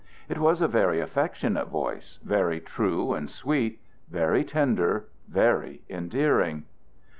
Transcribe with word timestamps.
It 0.27 0.39
was 0.39 0.61
a 0.63 0.67
very 0.67 0.99
affectionate 0.99 1.67
voice, 1.67 2.17
very 2.23 2.59
true 2.59 3.13
and 3.13 3.29
sweet, 3.29 3.79
very 4.09 4.43
tender, 4.43 5.07
very 5.27 5.83
endearing. 5.91 6.63